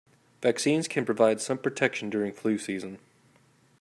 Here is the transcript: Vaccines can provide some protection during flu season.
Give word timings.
Vaccines 0.41 0.87
can 0.87 1.05
provide 1.05 1.39
some 1.39 1.59
protection 1.59 2.09
during 2.09 2.33
flu 2.33 2.57
season. 2.57 2.97